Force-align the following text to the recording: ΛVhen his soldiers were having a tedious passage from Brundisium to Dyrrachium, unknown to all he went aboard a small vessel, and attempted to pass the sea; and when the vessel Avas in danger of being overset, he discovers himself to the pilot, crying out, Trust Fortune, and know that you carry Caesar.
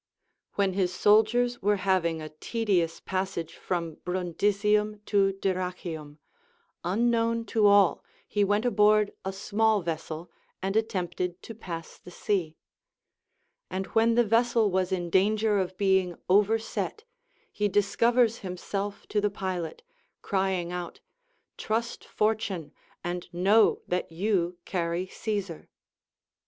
ΛVhen 0.57 0.73
his 0.73 0.91
soldiers 0.91 1.61
were 1.61 1.75
having 1.75 2.23
a 2.23 2.29
tedious 2.29 2.99
passage 2.99 3.53
from 3.55 3.97
Brundisium 4.03 4.99
to 5.05 5.33
Dyrrachium, 5.33 6.17
unknown 6.83 7.45
to 7.45 7.67
all 7.67 8.03
he 8.27 8.43
went 8.43 8.65
aboard 8.65 9.13
a 9.23 9.31
small 9.31 9.83
vessel, 9.83 10.31
and 10.59 10.75
attempted 10.75 11.43
to 11.43 11.53
pass 11.53 11.99
the 11.99 12.09
sea; 12.09 12.55
and 13.69 13.85
when 13.93 14.15
the 14.15 14.23
vessel 14.23 14.71
Avas 14.71 14.91
in 14.91 15.11
danger 15.11 15.59
of 15.59 15.77
being 15.77 16.17
overset, 16.27 17.03
he 17.51 17.67
discovers 17.69 18.39
himself 18.39 19.05
to 19.09 19.21
the 19.21 19.29
pilot, 19.29 19.83
crying 20.23 20.71
out, 20.71 20.99
Trust 21.57 22.05
Fortune, 22.05 22.71
and 23.03 23.31
know 23.31 23.83
that 23.87 24.11
you 24.11 24.57
carry 24.65 25.05
Caesar. 25.05 25.69